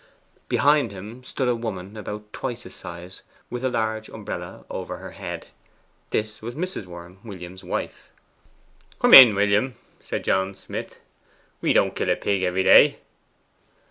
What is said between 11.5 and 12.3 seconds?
'We don't kill a